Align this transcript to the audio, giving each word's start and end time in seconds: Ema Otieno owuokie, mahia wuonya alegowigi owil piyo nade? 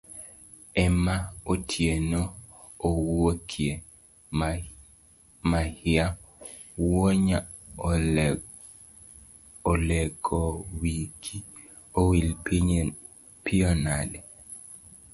Ema 0.83 1.15
Otieno 1.51 2.21
owuokie, 2.87 3.73
mahia 5.51 6.05
wuonya 6.85 7.37
alegowigi 9.71 11.37
owil 12.01 12.27
piyo 13.43 13.69
nade? 13.85 14.19